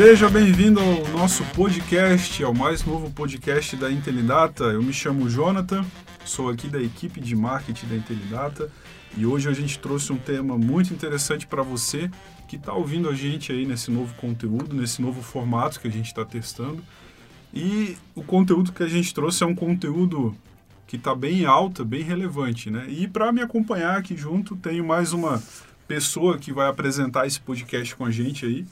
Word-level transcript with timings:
Seja 0.00 0.30
bem-vindo 0.30 0.80
ao 0.80 1.06
nosso 1.08 1.44
podcast, 1.54 2.42
ao 2.42 2.54
mais 2.54 2.84
novo 2.84 3.10
podcast 3.10 3.76
da 3.76 3.92
Intelidata. 3.92 4.64
Eu 4.64 4.82
me 4.82 4.94
chamo 4.94 5.28
Jonathan, 5.28 5.84
sou 6.24 6.48
aqui 6.48 6.68
da 6.68 6.80
equipe 6.80 7.20
de 7.20 7.36
marketing 7.36 7.86
da 7.86 7.96
Intelidata 7.96 8.70
e 9.16 9.26
hoje 9.26 9.48
a 9.48 9.52
gente 9.52 9.78
trouxe 9.78 10.10
um 10.12 10.16
tema 10.16 10.56
muito 10.56 10.94
interessante 10.94 11.46
para 11.46 11.62
você 11.62 12.10
que 12.48 12.56
está 12.56 12.72
ouvindo 12.72 13.08
a 13.08 13.14
gente 13.14 13.52
aí 13.52 13.66
nesse 13.66 13.90
novo 13.90 14.14
conteúdo, 14.14 14.74
nesse 14.74 15.02
novo 15.02 15.20
formato 15.20 15.78
que 15.78 15.86
a 15.86 15.90
gente 15.90 16.06
está 16.06 16.24
testando. 16.24 16.82
E 17.52 17.96
o 18.14 18.22
conteúdo 18.22 18.72
que 18.72 18.82
a 18.82 18.88
gente 18.88 19.12
trouxe 19.12 19.42
é 19.42 19.46
um 19.46 19.54
conteúdo 19.54 20.34
que 20.86 20.96
está 20.96 21.14
bem 21.14 21.44
alta, 21.44 21.84
bem 21.84 22.02
relevante, 22.02 22.70
né? 22.70 22.86
E 22.88 23.06
para 23.06 23.32
me 23.32 23.40
acompanhar 23.40 23.96
aqui 23.96 24.16
junto, 24.16 24.56
tenho 24.56 24.84
mais 24.84 25.12
uma 25.12 25.42
pessoa 25.86 26.38
que 26.38 26.52
vai 26.52 26.68
apresentar 26.68 27.26
esse 27.26 27.40
podcast 27.40 27.94
com 27.96 28.04
a 28.04 28.10
gente 28.10 28.46
aí 28.46 28.66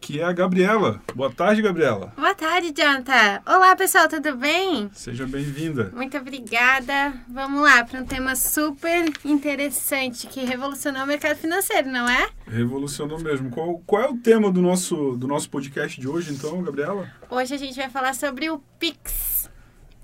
que 0.00 0.20
é 0.20 0.24
a 0.24 0.32
Gabriela. 0.32 1.00
Boa 1.14 1.30
tarde, 1.30 1.60
Gabriela. 1.62 2.12
Boa 2.16 2.34
tarde, 2.34 2.72
Jonathan. 2.76 3.42
Olá, 3.46 3.74
pessoal, 3.76 4.08
tudo 4.08 4.36
bem? 4.36 4.90
Seja 4.92 5.26
bem-vinda. 5.26 5.90
Muito 5.94 6.16
obrigada. 6.16 7.12
Vamos 7.28 7.62
lá 7.62 7.84
para 7.84 8.00
um 8.00 8.06
tema 8.06 8.34
super 8.36 9.10
interessante 9.24 10.26
que 10.26 10.44
revolucionou 10.44 11.02
o 11.02 11.06
mercado 11.06 11.36
financeiro, 11.36 11.88
não 11.90 12.08
é? 12.08 12.28
Revolucionou 12.46 13.20
mesmo. 13.20 13.50
Qual, 13.50 13.78
qual 13.86 14.02
é 14.02 14.08
o 14.08 14.16
tema 14.16 14.50
do 14.50 14.62
nosso, 14.62 15.16
do 15.16 15.26
nosso 15.26 15.50
podcast 15.50 16.00
de 16.00 16.08
hoje, 16.08 16.32
então, 16.32 16.62
Gabriela? 16.62 17.10
Hoje 17.28 17.54
a 17.54 17.58
gente 17.58 17.76
vai 17.76 17.90
falar 17.90 18.14
sobre 18.14 18.48
o 18.50 18.58
Pix. 18.78 19.50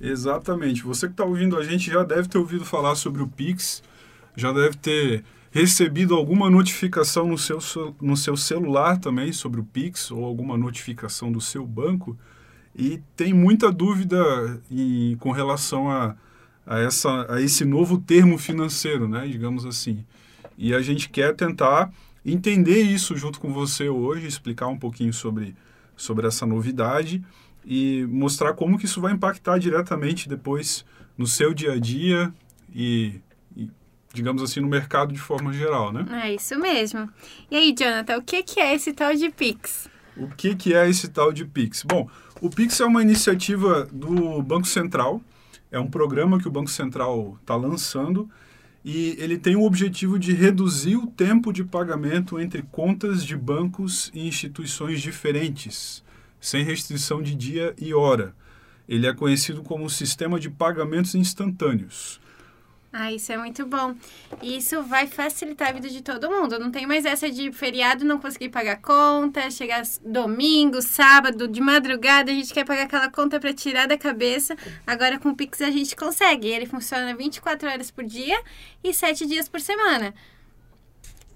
Exatamente. 0.00 0.82
Você 0.82 1.06
que 1.06 1.12
está 1.12 1.24
ouvindo 1.24 1.56
a 1.56 1.64
gente 1.64 1.90
já 1.90 2.02
deve 2.02 2.28
ter 2.28 2.38
ouvido 2.38 2.64
falar 2.64 2.94
sobre 2.94 3.22
o 3.22 3.28
Pix, 3.28 3.82
já 4.36 4.52
deve 4.52 4.76
ter 4.76 5.24
recebido 5.54 6.16
alguma 6.16 6.50
notificação 6.50 7.28
no 7.28 7.38
seu, 7.38 7.60
no 8.02 8.16
seu 8.16 8.36
celular 8.36 8.98
também 8.98 9.32
sobre 9.32 9.60
o 9.60 9.64
Pix 9.64 10.10
ou 10.10 10.24
alguma 10.24 10.58
notificação 10.58 11.30
do 11.30 11.40
seu 11.40 11.64
banco 11.64 12.18
e 12.74 13.00
tem 13.14 13.32
muita 13.32 13.70
dúvida 13.70 14.60
em, 14.68 15.16
com 15.20 15.30
relação 15.30 15.88
a, 15.88 16.16
a, 16.66 16.80
essa, 16.80 17.32
a 17.32 17.40
esse 17.40 17.64
novo 17.64 17.98
termo 17.98 18.36
financeiro, 18.36 19.06
né, 19.06 19.28
digamos 19.28 19.64
assim. 19.64 20.04
E 20.58 20.74
a 20.74 20.82
gente 20.82 21.08
quer 21.08 21.32
tentar 21.36 21.92
entender 22.26 22.82
isso 22.82 23.16
junto 23.16 23.38
com 23.38 23.52
você 23.52 23.88
hoje, 23.88 24.26
explicar 24.26 24.66
um 24.66 24.76
pouquinho 24.76 25.12
sobre, 25.12 25.54
sobre 25.96 26.26
essa 26.26 26.44
novidade 26.44 27.24
e 27.64 28.04
mostrar 28.10 28.54
como 28.54 28.76
que 28.76 28.86
isso 28.86 29.00
vai 29.00 29.12
impactar 29.12 29.58
diretamente 29.58 30.28
depois 30.28 30.84
no 31.16 31.28
seu 31.28 31.54
dia 31.54 31.74
a 31.74 31.78
dia 31.78 32.34
e 32.74 33.20
digamos 34.14 34.42
assim, 34.42 34.60
no 34.60 34.68
mercado 34.68 35.12
de 35.12 35.18
forma 35.18 35.52
geral, 35.52 35.92
né? 35.92 36.06
É 36.24 36.34
isso 36.34 36.58
mesmo. 36.58 37.10
E 37.50 37.56
aí, 37.56 37.74
Jonathan, 37.76 38.16
o 38.16 38.22
que, 38.22 38.42
que 38.42 38.60
é 38.60 38.74
esse 38.74 38.92
tal 38.92 39.14
de 39.14 39.28
Pix? 39.30 39.88
O 40.16 40.28
que, 40.28 40.54
que 40.54 40.72
é 40.72 40.88
esse 40.88 41.08
tal 41.08 41.32
de 41.32 41.44
Pix? 41.44 41.82
Bom, 41.82 42.08
o 42.40 42.48
Pix 42.48 42.80
é 42.80 42.84
uma 42.84 43.02
iniciativa 43.02 43.88
do 43.92 44.40
Banco 44.40 44.66
Central, 44.66 45.20
é 45.70 45.78
um 45.78 45.88
programa 45.88 46.38
que 46.38 46.46
o 46.46 46.50
Banco 46.50 46.70
Central 46.70 47.36
está 47.40 47.56
lançando 47.56 48.30
e 48.84 49.16
ele 49.18 49.38
tem 49.38 49.56
o 49.56 49.64
objetivo 49.64 50.18
de 50.18 50.32
reduzir 50.32 50.96
o 50.96 51.06
tempo 51.06 51.52
de 51.52 51.64
pagamento 51.64 52.38
entre 52.38 52.62
contas 52.62 53.24
de 53.24 53.36
bancos 53.36 54.10
e 54.14 54.28
instituições 54.28 55.00
diferentes, 55.00 56.04
sem 56.38 56.62
restrição 56.62 57.22
de 57.22 57.34
dia 57.34 57.74
e 57.80 57.92
hora. 57.92 58.34
Ele 58.88 59.06
é 59.06 59.14
conhecido 59.14 59.62
como 59.62 59.88
Sistema 59.88 60.38
de 60.38 60.50
Pagamentos 60.50 61.14
Instantâneos. 61.14 62.20
Ah, 62.96 63.10
isso 63.10 63.32
é 63.32 63.36
muito 63.36 63.66
bom. 63.66 63.92
Isso 64.40 64.80
vai 64.84 65.08
facilitar 65.08 65.70
a 65.70 65.72
vida 65.72 65.88
de 65.88 66.00
todo 66.00 66.30
mundo. 66.30 66.60
Não 66.60 66.70
tem 66.70 66.86
mais 66.86 67.04
essa 67.04 67.28
de 67.28 67.50
feriado 67.50 68.04
não 68.04 68.20
conseguir 68.20 68.50
pagar 68.50 68.80
conta, 68.80 69.50
chegar 69.50 69.82
domingo, 70.06 70.80
sábado, 70.80 71.48
de 71.48 71.60
madrugada, 71.60 72.30
a 72.30 72.34
gente 72.34 72.54
quer 72.54 72.64
pagar 72.64 72.84
aquela 72.84 73.10
conta 73.10 73.40
para 73.40 73.52
tirar 73.52 73.88
da 73.88 73.98
cabeça. 73.98 74.56
Agora 74.86 75.18
com 75.18 75.30
o 75.30 75.34
Pix 75.34 75.60
a 75.60 75.72
gente 75.72 75.96
consegue. 75.96 76.46
Ele 76.46 76.66
funciona 76.66 77.12
24 77.16 77.68
horas 77.68 77.90
por 77.90 78.04
dia 78.04 78.40
e 78.84 78.94
7 78.94 79.26
dias 79.26 79.48
por 79.48 79.60
semana. 79.60 80.14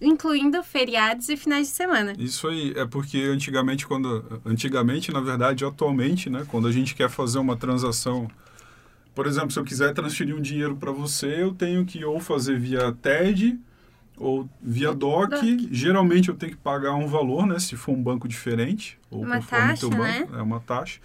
Incluindo 0.01 0.63
feriados 0.63 1.29
e 1.29 1.37
finais 1.37 1.67
de 1.67 1.75
semana. 1.75 2.13
Isso 2.17 2.47
aí, 2.47 2.73
é 2.77 2.87
porque 2.87 3.19
antigamente, 3.19 3.85
quando. 3.85 4.41
Antigamente, 4.47 5.11
na 5.11 5.21
verdade, 5.21 5.65
atualmente, 5.65 6.31
né? 6.31 6.47
Quando 6.47 6.69
a 6.69 6.73
gente 6.73 6.95
quer 6.95 7.11
fazer 7.11 7.41
uma 7.41 7.57
transação 7.57 8.31
por 9.19 9.27
exemplo, 9.27 9.51
se 9.51 9.59
eu 9.59 9.65
quiser 9.65 9.93
transferir 9.93 10.33
um 10.33 10.41
dinheiro 10.41 10.77
para 10.77 10.93
você, 10.93 11.43
eu 11.43 11.53
tenho 11.53 11.85
que 11.85 12.05
ou 12.05 12.21
fazer 12.21 12.57
via 12.57 12.93
TED 12.93 13.59
ou 14.17 14.49
via 14.63 14.95
DOC. 14.95 15.31
DOC. 15.31 15.69
Geralmente 15.73 16.29
eu 16.29 16.37
tenho 16.37 16.53
que 16.53 16.59
pagar 16.59 16.95
um 16.95 17.09
valor, 17.09 17.45
né? 17.45 17.59
Se 17.59 17.75
for 17.75 17.97
um 17.97 18.01
banco 18.01 18.29
diferente. 18.29 18.97
Ou 19.11 19.25
uma 19.25 19.43
taxa, 19.43 19.89
banco, 19.89 20.03
né? 20.05 20.29
É 20.35 20.41
uma 20.41 20.61
taxa. 20.61 21.01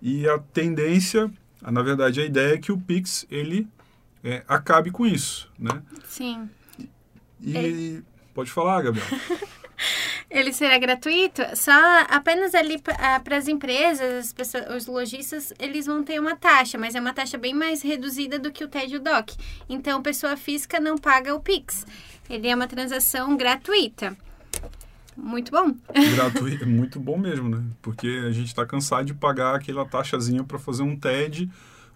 E 0.00 0.26
a 0.26 0.38
tendência, 0.38 1.30
na 1.60 1.82
verdade, 1.82 2.22
a 2.22 2.24
ideia 2.24 2.54
é 2.54 2.58
que 2.58 2.72
o 2.72 2.78
Pix, 2.78 3.26
ele 3.30 3.68
é, 4.24 4.42
acabe 4.48 4.90
com 4.90 5.04
isso, 5.04 5.52
né? 5.58 5.82
Sim. 6.06 6.48
E... 7.38 7.98
É. 7.98 8.02
Pode 8.32 8.50
falar, 8.50 8.80
Gabriel. 8.80 9.06
Ele 10.32 10.50
será 10.50 10.78
gratuito? 10.78 11.42
Só 11.54 11.72
apenas 12.08 12.54
ali 12.54 12.80
para 12.80 12.96
ah, 12.98 13.36
as 13.36 13.48
empresas, 13.48 14.26
as 14.26 14.32
pessoas, 14.32 14.64
os 14.74 14.86
lojistas, 14.86 15.52
eles 15.58 15.84
vão 15.84 16.02
ter 16.02 16.18
uma 16.18 16.34
taxa, 16.34 16.78
mas 16.78 16.94
é 16.94 17.00
uma 17.00 17.12
taxa 17.12 17.36
bem 17.36 17.52
mais 17.52 17.82
reduzida 17.82 18.38
do 18.38 18.50
que 18.50 18.64
o 18.64 18.68
TED 18.68 18.98
DOC. 18.98 19.36
Então, 19.68 20.00
pessoa 20.00 20.34
física 20.34 20.80
não 20.80 20.96
paga 20.96 21.34
o 21.34 21.40
Pix. 21.40 21.86
Ele 22.30 22.48
é 22.48 22.54
uma 22.54 22.66
transação 22.66 23.36
gratuita. 23.36 24.16
Muito 25.14 25.52
bom. 25.52 25.74
Gratuito, 26.16 26.66
muito 26.66 26.98
bom 26.98 27.18
mesmo, 27.18 27.50
né? 27.50 27.62
Porque 27.82 28.06
a 28.26 28.30
gente 28.30 28.46
está 28.46 28.64
cansado 28.64 29.04
de 29.04 29.12
pagar 29.12 29.54
aquela 29.54 29.84
taxazinha 29.84 30.42
para 30.42 30.58
fazer 30.58 30.82
um 30.82 30.96
TED 30.96 31.50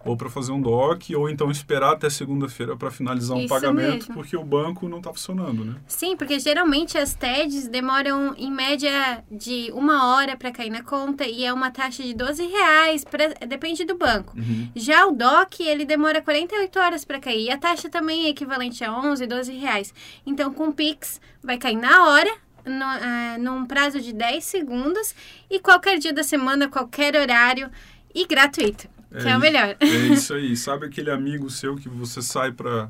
ou 0.05 0.15
para 0.15 0.29
fazer 0.29 0.51
um 0.51 0.61
DOC, 0.61 1.15
ou 1.15 1.29
então 1.29 1.51
esperar 1.51 1.93
até 1.93 2.09
segunda-feira 2.09 2.77
para 2.77 2.89
finalizar 2.89 3.35
um 3.35 3.41
Isso 3.41 3.49
pagamento, 3.49 4.07
mesmo. 4.07 4.13
porque 4.13 4.37
o 4.37 4.43
banco 4.43 4.87
não 4.87 4.99
está 4.99 5.11
funcionando, 5.11 5.65
né? 5.65 5.75
Sim, 5.87 6.15
porque 6.15 6.39
geralmente 6.39 6.97
as 6.97 7.13
TEDs 7.13 7.67
demoram 7.67 8.33
em 8.37 8.51
média 8.51 9.23
de 9.29 9.69
uma 9.73 10.15
hora 10.15 10.37
para 10.37 10.51
cair 10.51 10.69
na 10.69 10.81
conta 10.81 11.25
e 11.25 11.43
é 11.43 11.51
uma 11.51 11.71
taxa 11.71 12.03
de 12.03 12.13
12 12.13 12.45
reais, 12.47 13.03
pra, 13.03 13.27
depende 13.47 13.83
do 13.83 13.97
banco. 13.97 14.37
Uhum. 14.37 14.69
Já 14.75 15.05
o 15.05 15.11
DOC, 15.11 15.61
ele 15.61 15.83
demora 15.85 16.21
48 16.21 16.79
horas 16.79 17.03
para 17.03 17.19
cair 17.19 17.45
e 17.45 17.51
a 17.51 17.57
taxa 17.57 17.89
também 17.89 18.25
é 18.25 18.29
equivalente 18.29 18.83
a 18.83 18.97
11, 18.97 19.27
12 19.27 19.53
reais. 19.53 19.93
Então, 20.25 20.53
com 20.53 20.69
o 20.69 20.73
Pix, 20.73 21.19
vai 21.43 21.57
cair 21.57 21.75
na 21.77 22.07
hora, 22.07 22.31
no, 22.65 22.85
uh, 22.85 23.39
num 23.39 23.65
prazo 23.65 23.99
de 23.99 24.13
10 24.13 24.43
segundos 24.43 25.13
e 25.49 25.59
qualquer 25.59 25.97
dia 25.97 26.13
da 26.13 26.23
semana, 26.23 26.67
qualquer 26.67 27.15
horário 27.15 27.69
e 28.13 28.25
gratuito. 28.25 28.87
É 29.17 29.23
que 29.23 29.29
é, 29.29 29.37
o 29.37 29.39
melhor. 29.39 29.75
É 29.79 29.85
isso 29.85 30.33
aí. 30.33 30.55
Sabe 30.55 30.85
aquele 30.85 31.09
amigo 31.09 31.49
seu 31.49 31.75
que 31.75 31.89
você 31.89 32.21
sai 32.21 32.51
para 32.51 32.89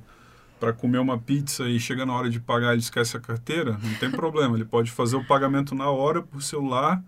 para 0.60 0.74
comer 0.74 0.98
uma 0.98 1.20
pizza 1.20 1.70
e 1.70 1.80
chega 1.80 2.04
na 2.04 2.16
hora 2.16 2.32
de 2.32 2.40
pagar 2.40 2.72
ele 2.72 2.82
esquece 2.82 3.16
a 3.16 3.20
carteira? 3.20 3.78
Não 3.82 3.94
tem 4.00 4.10
problema. 4.10 4.56
Ele 4.56 4.66
pode 4.66 4.90
fazer 4.90 5.16
o 5.16 5.24
pagamento 5.24 5.76
na 5.76 5.88
hora 5.90 6.22
por 6.22 6.42
celular, 6.42 7.00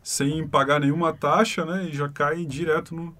sem 0.00 0.46
pagar 0.46 0.78
nenhuma 0.78 1.12
taxa, 1.12 1.64
né? 1.64 1.88
E 1.88 1.92
já 1.92 2.08
cai 2.08 2.44
direto 2.44 2.94
no, 2.94 3.16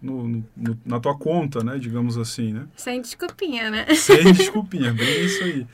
no, 0.00 0.44
no, 0.56 0.80
na 0.86 0.98
tua 0.98 1.16
conta, 1.16 1.62
né? 1.62 1.78
Digamos 1.78 2.16
assim, 2.16 2.52
né? 2.52 2.66
Sem 2.76 3.02
desculpinha, 3.02 3.70
né? 3.70 3.94
Sem 3.94 4.32
desculpinha, 4.32 4.92
bem 4.94 5.24
isso 5.24 5.44
aí. 5.44 5.66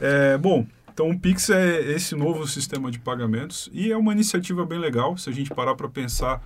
É, 0.00 0.38
bom, 0.38 0.64
então 0.92 1.10
o 1.10 1.18
Pix 1.18 1.50
é 1.50 1.80
esse 1.92 2.14
novo 2.14 2.46
sistema 2.46 2.90
de 2.90 2.98
pagamentos 2.98 3.68
e 3.72 3.90
é 3.90 3.96
uma 3.96 4.12
iniciativa 4.12 4.64
bem 4.64 4.78
legal. 4.78 5.16
Se 5.16 5.28
a 5.28 5.32
gente 5.32 5.50
parar 5.50 5.74
para 5.74 5.88
pensar 5.88 6.40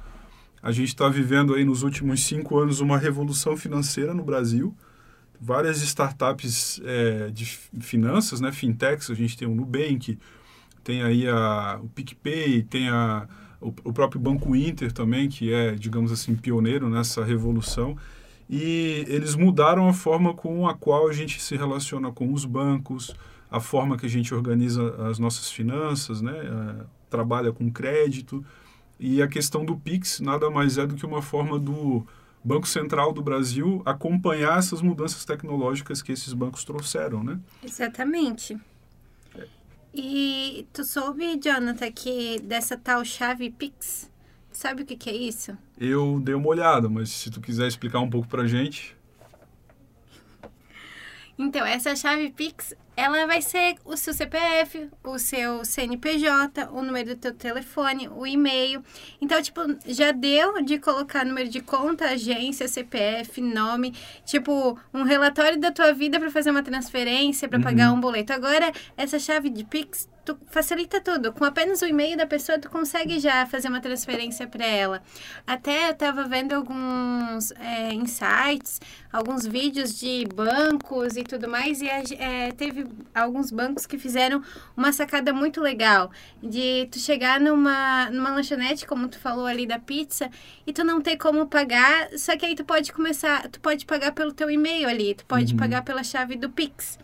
a 0.62 0.72
gente 0.72 0.88
está 0.88 1.08
vivendo 1.08 1.54
aí 1.54 1.64
nos 1.64 1.82
últimos 1.82 2.24
cinco 2.24 2.58
anos 2.58 2.80
uma 2.80 2.98
revolução 2.98 3.56
financeira 3.56 4.12
no 4.12 4.24
Brasil. 4.24 4.74
Várias 5.40 5.82
startups 5.82 6.80
é, 6.84 7.30
de 7.30 7.44
finanças, 7.80 8.40
né, 8.40 8.50
fintechs, 8.52 9.10
a 9.10 9.14
gente 9.14 9.36
tem 9.36 9.46
o 9.46 9.54
Nubank, 9.54 10.18
tem 10.82 11.02
aí 11.02 11.28
a, 11.28 11.78
o 11.82 11.88
PicPay, 11.88 12.62
tem 12.62 12.88
a, 12.88 13.28
o, 13.60 13.68
o 13.84 13.92
próprio 13.92 14.20
Banco 14.20 14.56
Inter 14.56 14.92
também, 14.92 15.28
que 15.28 15.52
é, 15.52 15.74
digamos 15.74 16.10
assim, 16.10 16.34
pioneiro 16.34 16.88
nessa 16.88 17.24
revolução. 17.24 17.96
E 18.48 19.04
eles 19.08 19.34
mudaram 19.34 19.88
a 19.88 19.92
forma 19.92 20.32
com 20.32 20.68
a 20.68 20.74
qual 20.74 21.08
a 21.08 21.12
gente 21.12 21.42
se 21.42 21.56
relaciona 21.56 22.12
com 22.12 22.32
os 22.32 22.44
bancos, 22.44 23.14
a 23.50 23.60
forma 23.60 23.96
que 23.96 24.06
a 24.06 24.08
gente 24.08 24.32
organiza 24.34 24.94
as 25.08 25.18
nossas 25.18 25.50
finanças, 25.50 26.22
né, 26.22 26.32
é, 26.32 26.84
trabalha 27.10 27.52
com 27.52 27.70
crédito. 27.70 28.44
E 28.98 29.20
a 29.22 29.28
questão 29.28 29.64
do 29.64 29.76
Pix 29.76 30.20
nada 30.20 30.50
mais 30.50 30.78
é 30.78 30.86
do 30.86 30.94
que 30.94 31.04
uma 31.04 31.20
forma 31.20 31.58
do 31.58 32.06
Banco 32.42 32.66
Central 32.66 33.12
do 33.12 33.22
Brasil 33.22 33.82
acompanhar 33.84 34.58
essas 34.58 34.80
mudanças 34.80 35.24
tecnológicas 35.24 36.00
que 36.00 36.12
esses 36.12 36.32
bancos 36.32 36.64
trouxeram, 36.64 37.22
né? 37.22 37.38
Exatamente. 37.62 38.56
E 39.92 40.66
tu 40.72 40.84
soube, 40.84 41.40
Jonathan, 41.42 41.90
que 41.90 42.38
dessa 42.40 42.76
tal 42.76 43.04
chave 43.04 43.50
Pix, 43.50 44.10
sabe 44.52 44.82
o 44.82 44.86
que, 44.86 44.94
que 44.94 45.10
é 45.10 45.16
isso? 45.16 45.56
Eu 45.78 46.20
dei 46.20 46.34
uma 46.34 46.48
olhada, 46.48 46.88
mas 46.88 47.08
se 47.10 47.30
tu 47.30 47.40
quiser 47.40 47.66
explicar 47.66 48.00
um 48.00 48.10
pouco 48.10 48.28
pra 48.28 48.46
gente. 48.46 48.94
Então, 51.38 51.66
essa 51.66 51.96
chave 51.96 52.30
Pix, 52.30 52.74
ela 52.96 53.26
vai 53.26 53.42
ser 53.42 53.76
o 53.84 53.96
seu 53.96 54.14
CPF, 54.14 54.88
o 55.04 55.18
seu 55.18 55.64
CNPJ, 55.64 56.70
o 56.72 56.82
número 56.82 57.14
do 57.14 57.16
teu 57.16 57.34
telefone, 57.34 58.08
o 58.08 58.26
e-mail. 58.26 58.82
Então, 59.20 59.40
tipo, 59.42 59.60
já 59.86 60.12
deu 60.12 60.62
de 60.62 60.78
colocar 60.78 61.24
número 61.24 61.48
de 61.48 61.60
conta, 61.60 62.06
agência, 62.06 62.66
CPF, 62.66 63.40
nome, 63.40 63.94
tipo, 64.24 64.78
um 64.94 65.02
relatório 65.02 65.60
da 65.60 65.70
tua 65.70 65.92
vida 65.92 66.18
para 66.18 66.30
fazer 66.30 66.50
uma 66.50 66.62
transferência, 66.62 67.48
para 67.48 67.60
pagar 67.60 67.92
um 67.92 68.00
boleto. 68.00 68.32
Agora, 68.32 68.72
essa 68.96 69.18
chave 69.18 69.50
de 69.50 69.62
Pix 69.62 70.08
tu 70.26 70.36
facilita 70.48 71.00
tudo. 71.00 71.32
Com 71.32 71.44
apenas 71.44 71.80
o 71.80 71.86
e-mail 71.86 72.16
da 72.16 72.26
pessoa, 72.26 72.58
tu 72.58 72.68
consegue 72.68 73.20
já 73.20 73.46
fazer 73.46 73.68
uma 73.68 73.80
transferência 73.80 74.46
para 74.46 74.66
ela. 74.66 75.02
Até 75.46 75.86
eu 75.86 75.92
estava 75.92 76.24
vendo 76.24 76.52
alguns 76.52 77.52
é, 77.52 77.94
insights, 77.94 78.80
alguns 79.12 79.46
vídeos 79.46 79.96
de 79.98 80.26
bancos 80.34 81.16
e 81.16 81.22
tudo 81.22 81.48
mais, 81.48 81.80
e 81.80 81.88
é, 81.88 82.50
teve 82.50 82.85
alguns 83.14 83.50
bancos 83.50 83.86
que 83.86 83.98
fizeram 83.98 84.42
uma 84.76 84.92
sacada 84.92 85.32
muito 85.32 85.60
legal 85.60 86.10
de 86.42 86.88
tu 86.90 86.98
chegar 86.98 87.40
numa, 87.40 88.10
numa 88.10 88.30
lanchonete, 88.30 88.86
como 88.86 89.08
tu 89.08 89.18
falou 89.18 89.46
ali 89.46 89.66
da 89.66 89.78
pizza, 89.78 90.30
e 90.66 90.72
tu 90.72 90.84
não 90.84 91.00
ter 91.00 91.16
como 91.16 91.46
pagar, 91.46 92.08
só 92.18 92.36
que 92.36 92.46
aí 92.46 92.54
tu 92.54 92.64
pode 92.64 92.92
começar, 92.92 93.48
tu 93.48 93.60
pode 93.60 93.84
pagar 93.86 94.12
pelo 94.12 94.32
teu 94.32 94.50
e-mail 94.50 94.88
ali, 94.88 95.14
tu 95.14 95.24
pode 95.26 95.52
uhum. 95.52 95.58
pagar 95.58 95.82
pela 95.82 96.02
chave 96.02 96.36
do 96.36 96.50
Pix. 96.50 96.98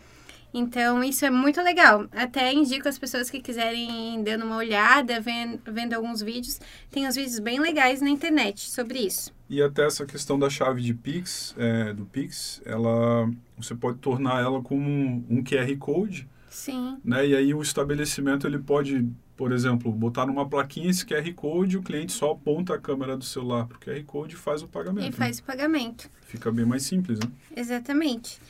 Então, 0.53 1.03
isso 1.03 1.25
é 1.25 1.31
muito 1.31 1.59
legal. 1.63 2.07
Até 2.11 2.53
indico 2.53 2.87
as 2.87 2.99
pessoas 2.99 3.29
que 3.29 3.41
quiserem 3.41 4.21
dando 4.23 4.45
uma 4.45 4.57
olhada, 4.57 5.19
vendo, 5.19 5.59
vendo 5.65 5.93
alguns 5.93 6.21
vídeos. 6.21 6.59
Tem 6.91 7.07
uns 7.07 7.15
vídeos 7.15 7.39
bem 7.39 7.59
legais 7.59 8.01
na 8.01 8.09
internet 8.09 8.69
sobre 8.69 8.99
isso. 8.99 9.33
E 9.53 9.61
até 9.61 9.85
essa 9.85 10.03
questão 10.03 10.39
da 10.39 10.49
chave 10.49 10.81
de 10.81 10.95
Pix, 10.95 11.53
é, 11.59 11.93
do 11.93 12.05
Pix, 12.07 12.59
ela, 12.65 13.29
você 13.55 13.75
pode 13.75 13.99
tornar 13.99 14.41
ela 14.41 14.59
como 14.63 14.89
um, 14.89 15.23
um 15.29 15.43
QR 15.43 15.77
Code. 15.77 16.27
Sim. 16.49 16.97
Né? 17.05 17.27
E 17.27 17.35
aí 17.35 17.53
o 17.53 17.61
estabelecimento 17.61 18.47
ele 18.47 18.57
pode, 18.57 19.07
por 19.37 19.51
exemplo, 19.51 19.91
botar 19.91 20.25
numa 20.25 20.49
plaquinha 20.49 20.89
esse 20.89 21.05
QR 21.05 21.31
Code, 21.35 21.77
o 21.77 21.83
cliente 21.83 22.13
só 22.13 22.31
aponta 22.31 22.73
a 22.73 22.79
câmera 22.79 23.15
do 23.15 23.23
celular 23.23 23.67
para 23.67 23.77
o 23.77 23.79
QR 23.79 24.03
Code 24.05 24.33
e 24.33 24.37
faz 24.39 24.63
o 24.63 24.67
pagamento. 24.67 25.05
E 25.05 25.11
né? 25.11 25.15
faz 25.15 25.37
o 25.37 25.43
pagamento. 25.43 26.09
Fica 26.21 26.51
bem 26.51 26.65
mais 26.65 26.81
simples, 26.81 27.19
né? 27.19 27.29
Exatamente. 27.55 28.41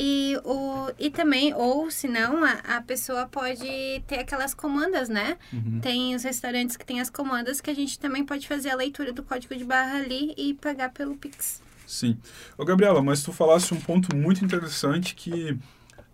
E, 0.00 0.38
o, 0.44 0.92
e 0.96 1.10
também, 1.10 1.52
ou 1.52 1.90
se 1.90 2.06
não, 2.06 2.44
a, 2.44 2.52
a 2.76 2.80
pessoa 2.80 3.26
pode 3.26 3.66
ter 4.06 4.20
aquelas 4.20 4.54
comandas, 4.54 5.08
né? 5.08 5.36
Uhum. 5.52 5.80
Tem 5.80 6.14
os 6.14 6.22
restaurantes 6.22 6.76
que 6.76 6.86
tem 6.86 7.00
as 7.00 7.10
comandas 7.10 7.60
que 7.60 7.68
a 7.68 7.74
gente 7.74 7.98
também 7.98 8.24
pode 8.24 8.46
fazer 8.46 8.70
a 8.70 8.76
leitura 8.76 9.12
do 9.12 9.24
código 9.24 9.56
de 9.56 9.64
barra 9.64 9.96
ali 9.96 10.32
e 10.36 10.54
pagar 10.54 10.92
pelo 10.92 11.16
Pix. 11.16 11.60
Sim. 11.84 12.16
Ô, 12.56 12.64
Gabriela, 12.64 13.02
mas 13.02 13.24
tu 13.24 13.32
falasse 13.32 13.74
um 13.74 13.80
ponto 13.80 14.14
muito 14.14 14.44
interessante 14.44 15.16
que 15.16 15.58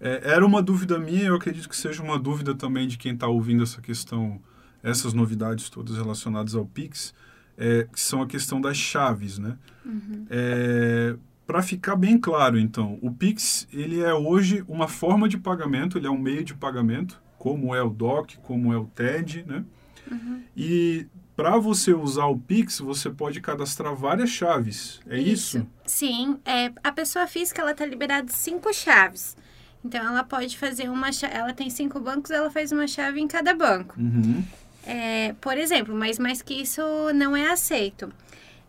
é, 0.00 0.32
era 0.32 0.46
uma 0.46 0.62
dúvida 0.62 0.98
minha, 0.98 1.24
eu 1.24 1.34
acredito 1.34 1.68
que 1.68 1.76
seja 1.76 2.02
uma 2.02 2.18
dúvida 2.18 2.54
também 2.54 2.88
de 2.88 2.96
quem 2.96 3.12
está 3.12 3.28
ouvindo 3.28 3.62
essa 3.62 3.82
questão, 3.82 4.40
essas 4.82 5.12
novidades 5.12 5.68
todas 5.68 5.98
relacionadas 5.98 6.54
ao 6.54 6.64
Pix, 6.64 7.12
é, 7.58 7.86
que 7.92 8.00
são 8.00 8.22
a 8.22 8.26
questão 8.26 8.62
das 8.62 8.78
chaves, 8.78 9.38
né? 9.38 9.58
Uhum. 9.84 10.26
É, 10.30 11.16
para 11.46 11.62
ficar 11.62 11.96
bem 11.96 12.18
claro, 12.18 12.58
então, 12.58 12.98
o 13.02 13.10
Pix 13.10 13.68
ele 13.72 14.00
é 14.00 14.14
hoje 14.14 14.64
uma 14.66 14.88
forma 14.88 15.28
de 15.28 15.38
pagamento, 15.38 15.98
ele 15.98 16.06
é 16.06 16.10
um 16.10 16.18
meio 16.18 16.44
de 16.44 16.54
pagamento, 16.54 17.20
como 17.38 17.74
é 17.74 17.82
o 17.82 17.90
DOC, 17.90 18.38
como 18.42 18.72
é 18.72 18.76
o 18.76 18.86
TED, 18.86 19.44
né? 19.46 19.64
Uhum. 20.10 20.42
E 20.56 21.06
para 21.36 21.58
você 21.58 21.92
usar 21.92 22.26
o 22.26 22.38
Pix, 22.38 22.78
você 22.78 23.10
pode 23.10 23.40
cadastrar 23.40 23.94
várias 23.94 24.30
chaves. 24.30 25.00
É 25.08 25.18
isso? 25.18 25.58
isso? 25.58 25.66
Sim, 25.84 26.38
é, 26.44 26.72
a 26.82 26.92
pessoa 26.92 27.26
física 27.26 27.60
ela 27.60 27.72
está 27.72 27.84
liberada 27.84 28.28
cinco 28.28 28.72
chaves. 28.72 29.36
Então 29.84 30.00
ela 30.00 30.24
pode 30.24 30.56
fazer 30.56 30.88
uma 30.88 31.10
ela 31.30 31.52
tem 31.52 31.68
cinco 31.68 32.00
bancos, 32.00 32.30
ela 32.30 32.50
faz 32.50 32.72
uma 32.72 32.86
chave 32.86 33.20
em 33.20 33.28
cada 33.28 33.54
banco. 33.54 34.00
Uhum. 34.00 34.42
É, 34.86 35.34
por 35.40 35.58
exemplo, 35.58 35.94
mas 35.94 36.18
mais 36.18 36.40
que 36.40 36.54
isso 36.54 36.82
não 37.14 37.36
é 37.36 37.50
aceito. 37.50 38.12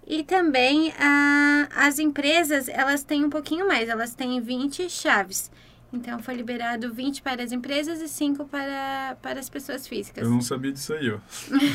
E 0.08 0.24
também 0.24 0.94
a, 1.00 1.68
as 1.76 2.00
empresas, 2.00 2.68
elas 2.68 3.04
têm 3.04 3.26
um 3.26 3.30
pouquinho 3.30 3.68
mais, 3.68 3.90
elas 3.90 4.14
têm 4.14 4.40
20 4.40 4.90
chaves. 4.90 5.52
Então, 5.96 6.20
foi 6.20 6.34
liberado 6.36 6.94
20 6.94 7.22
para 7.22 7.42
as 7.42 7.52
empresas 7.52 8.02
e 8.02 8.10
5 8.10 8.46
para, 8.46 9.18
para 9.22 9.40
as 9.40 9.50
pessoas 9.50 9.88
físicas. 9.88 10.24
Eu 10.24 10.30
não 10.30 10.42
sabia 10.42 10.72
disso 10.72 10.94
aí, 10.94 11.10
ó. 11.10 11.18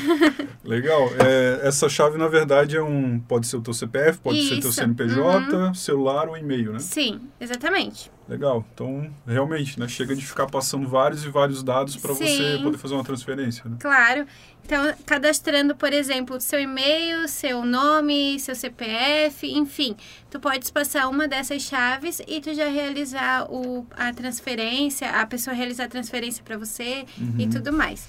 Legal. 0.62 1.08
É, 1.18 1.66
essa 1.66 1.88
chave, 1.88 2.18
na 2.18 2.28
verdade, 2.28 2.76
é 2.76 2.82
um... 2.82 3.18
Pode 3.18 3.46
ser 3.46 3.56
o 3.56 3.62
teu 3.62 3.72
CPF, 3.72 4.18
pode 4.18 4.38
Isso. 4.38 4.48
ser 4.48 4.54
o 4.56 4.60
teu 4.60 4.72
CNPJ, 4.72 5.56
uhum. 5.56 5.74
celular 5.74 6.28
ou 6.28 6.36
e-mail, 6.36 6.72
né? 6.72 6.78
Sim, 6.80 7.20
exatamente. 7.40 8.10
Legal. 8.30 8.64
Então, 8.72 9.10
realmente, 9.26 9.80
né? 9.80 9.88
Chega 9.88 10.14
de 10.14 10.24
ficar 10.24 10.46
passando 10.46 10.86
vários 10.88 11.24
e 11.24 11.28
vários 11.28 11.64
dados 11.64 11.96
para 11.96 12.12
você 12.12 12.60
poder 12.62 12.78
fazer 12.78 12.94
uma 12.94 13.02
transferência, 13.02 13.68
né? 13.68 13.76
Claro. 13.80 14.24
Então, 14.64 14.94
cadastrando, 15.04 15.74
por 15.74 15.92
exemplo, 15.92 16.40
seu 16.40 16.60
e-mail, 16.60 17.26
seu 17.26 17.64
nome, 17.64 18.38
seu 18.38 18.54
CPF, 18.54 19.52
enfim. 19.52 19.96
Tu 20.30 20.38
podes 20.38 20.70
passar 20.70 21.08
uma 21.08 21.26
dessas 21.26 21.62
chaves 21.62 22.22
e 22.24 22.40
tu 22.40 22.54
já 22.54 22.68
realizar 22.68 23.50
o, 23.50 23.84
a 23.96 24.12
transferência, 24.12 25.10
a 25.10 25.26
pessoa 25.26 25.52
realizar 25.52 25.86
a 25.86 25.88
transferência 25.88 26.44
para 26.44 26.56
você 26.56 27.04
uhum. 27.18 27.34
e 27.36 27.48
tudo 27.48 27.72
mais. 27.72 28.08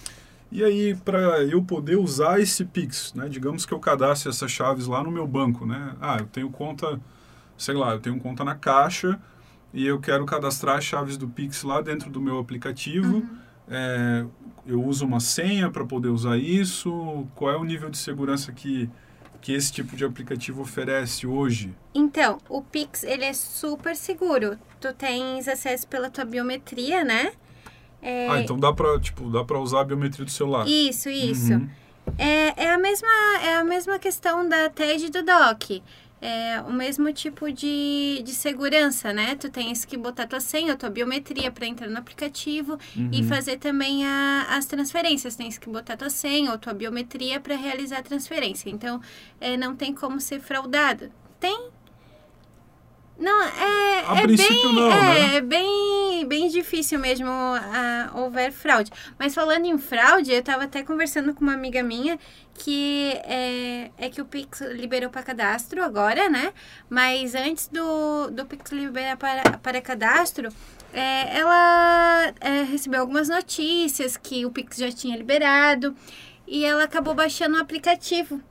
E 0.51 0.63
aí, 0.63 0.94
para 0.94 1.41
eu 1.45 1.63
poder 1.63 1.95
usar 1.95 2.39
esse 2.39 2.63
Pix, 2.63 3.12
né? 3.15 3.27
Digamos 3.27 3.65
que 3.65 3.73
eu 3.73 3.79
cadastre 3.79 4.29
essas 4.29 4.51
chaves 4.51 4.85
lá 4.85 5.03
no 5.03 5.09
meu 5.09 5.25
banco, 5.25 5.65
né? 5.65 5.95
Ah, 6.00 6.18
eu 6.19 6.27
tenho 6.27 6.51
conta, 6.51 7.01
sei 7.57 7.73
lá, 7.73 7.94
eu 7.94 8.00
tenho 8.00 8.19
conta 8.19 8.44
na 8.44 8.53
Caixa 8.53 9.19
e 9.73 9.85
eu 9.85 10.00
quero 10.00 10.25
cadastrar 10.25 10.77
as 10.77 10.83
chaves 10.83 11.18
do 11.18 11.27
Pix 11.27 11.63
lá 11.63 11.81
dentro 11.81 12.09
do 12.09 12.21
meu 12.21 12.39
aplicativo. 12.39 13.18
Uhum. 13.18 13.38
É, 13.69 14.25
eu 14.65 14.83
uso 14.83 15.06
uma 15.06 15.19
senha 15.19 15.69
para 15.69 15.85
poder 15.85 16.09
usar 16.09 16.38
isso? 16.38 17.25
Qual 17.35 17.51
é 17.51 17.57
o 17.57 17.63
nível 17.63 17.89
de 17.89 17.97
segurança 17.97 18.51
que, 18.51 18.89
que 19.39 19.53
esse 19.53 19.71
tipo 19.71 19.95
de 19.95 20.03
aplicativo 20.03 20.62
oferece 20.62 21.25
hoje? 21.25 21.73
Então, 21.95 22.38
o 22.50 22.62
Pix 22.62 23.03
ele 23.03 23.23
é 23.23 23.33
super 23.33 23.95
seguro. 23.95 24.57
Tu 24.79 24.94
tens 24.94 25.47
acesso 25.47 25.88
pela 25.88 26.09
tua 26.09 26.25
biometria, 26.25 27.03
né? 27.03 27.31
É... 28.01 28.29
Ah, 28.29 28.41
então 28.41 28.59
dá 28.59 28.73
para 28.73 29.00
tipo 29.00 29.29
dá 29.29 29.45
para 29.45 29.59
usar 29.59 29.81
a 29.81 29.83
biometria 29.85 30.25
do 30.25 30.31
celular. 30.31 30.68
Isso, 30.68 31.07
isso. 31.07 31.53
Uhum. 31.53 31.69
É, 32.18 32.65
é 32.65 32.73
a 32.73 32.77
mesma 32.77 33.07
é 33.44 33.56
a 33.57 33.63
mesma 33.63 34.00
questão 34.00 34.47
da 34.50 34.69
TED 34.69 35.12
do 35.12 35.23
DOC 35.23 35.83
é, 36.21 36.61
o 36.61 36.71
mesmo 36.71 37.11
tipo 37.11 37.51
de, 37.51 38.21
de 38.23 38.31
segurança, 38.31 39.11
né? 39.11 39.35
Tu 39.35 39.49
tens 39.49 39.83
que 39.83 39.97
botar 39.97 40.28
tua 40.28 40.40
senha, 40.40 40.75
tua 40.75 40.90
biometria 40.90 41.51
para 41.51 41.66
entrar 41.66 41.87
no 41.87 41.97
aplicativo 41.97 42.78
uhum. 42.95 43.09
e 43.11 43.23
fazer 43.23 43.57
também 43.57 44.06
a, 44.06 44.45
as 44.49 44.66
transferências. 44.66 45.35
Tens 45.35 45.57
que 45.57 45.68
botar 45.68 45.97
tua 45.97 46.11
senha 46.11 46.51
ou 46.51 46.59
tua 46.59 46.73
biometria 46.73 47.40
para 47.40 47.56
realizar 47.56 47.97
a 47.97 48.04
transferência. 48.04 48.69
Então, 48.69 49.01
é, 49.40 49.57
não 49.57 49.75
tem 49.75 49.94
como 49.94 50.19
ser 50.19 50.40
fraudado. 50.40 51.11
Tem 51.40 51.69
não, 53.21 53.44
é, 53.44 54.04
a 54.07 54.21
é 54.21 54.28
bem, 54.28 54.73
não, 54.73 54.92
é, 54.92 54.95
né? 54.95 55.35
é 55.35 55.42
bem, 55.42 56.25
bem 56.28 56.49
difícil 56.49 56.97
mesmo 56.97 57.30
uh, 57.30 58.19
houver 58.19 58.51
fraude. 58.51 58.92
Mas 59.18 59.35
falando 59.35 59.66
em 59.66 59.78
fraude, 59.78 60.31
eu 60.31 60.40
estava 60.40 60.63
até 60.63 60.81
conversando 60.81 61.33
com 61.33 61.42
uma 61.42 61.54
amiga 61.54 61.83
minha 61.83 62.18
que 62.56 63.13
é, 63.23 63.92
é 63.97 64.09
que 64.09 64.21
o 64.21 64.25
Pix 64.25 64.61
liberou 64.61 65.09
para 65.11 65.21
cadastro 65.21 65.83
agora, 65.83 66.30
né? 66.30 66.51
Mas 66.90 67.35
antes 67.35 67.68
do, 67.68 68.31
do 68.31 68.45
Pix 68.45 68.71
liberar 68.71 69.18
para, 69.18 69.57
para 69.59 69.81
cadastro, 69.81 70.49
é, 70.92 71.37
ela 71.37 72.33
é, 72.42 72.63
recebeu 72.63 73.01
algumas 73.01 73.30
notícias 73.30 74.18
que 74.18 74.45
o 74.47 74.51
Pix 74.51 74.78
já 74.78 74.92
tinha 74.92 75.16
liberado 75.16 75.95
e 76.47 76.66
ela 76.66 76.83
acabou 76.83 77.13
baixando 77.13 77.56
o 77.57 77.61
aplicativo 77.61 78.42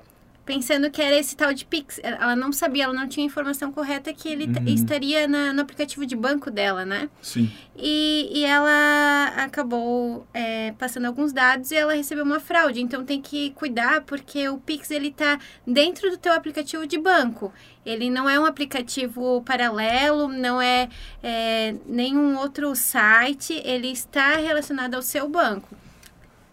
pensando 0.44 0.90
que 0.90 1.00
era 1.00 1.16
esse 1.16 1.36
tal 1.36 1.52
de 1.52 1.64
Pix. 1.64 2.00
Ela 2.02 2.34
não 2.34 2.52
sabia, 2.52 2.84
ela 2.84 2.92
não 2.92 3.08
tinha 3.08 3.24
informação 3.24 3.70
correta 3.70 4.12
que 4.12 4.28
ele 4.28 4.46
uhum. 4.46 4.66
estaria 4.66 5.28
na, 5.28 5.52
no 5.52 5.62
aplicativo 5.62 6.04
de 6.04 6.16
banco 6.16 6.50
dela, 6.50 6.84
né? 6.84 7.08
Sim. 7.22 7.50
E, 7.76 8.30
e 8.32 8.44
ela 8.44 9.32
acabou 9.36 10.26
é, 10.34 10.72
passando 10.72 11.06
alguns 11.06 11.32
dados 11.32 11.70
e 11.70 11.76
ela 11.76 11.94
recebeu 11.94 12.24
uma 12.24 12.40
fraude. 12.40 12.80
Então 12.80 13.04
tem 13.04 13.20
que 13.20 13.50
cuidar 13.50 14.02
porque 14.02 14.48
o 14.48 14.58
Pix 14.58 14.90
ele 14.90 15.10
tá 15.10 15.38
dentro 15.66 16.10
do 16.10 16.16
teu 16.16 16.32
aplicativo 16.32 16.86
de 16.86 16.98
banco. 16.98 17.52
Ele 17.84 18.10
não 18.10 18.28
é 18.28 18.38
um 18.38 18.44
aplicativo 18.44 19.42
paralelo, 19.42 20.28
não 20.28 20.60
é, 20.60 20.88
é 21.22 21.74
nenhum 21.86 22.36
outro 22.36 22.74
site. 22.74 23.60
Ele 23.64 23.88
está 23.88 24.36
relacionado 24.36 24.94
ao 24.94 25.02
seu 25.02 25.28
banco. 25.28 25.76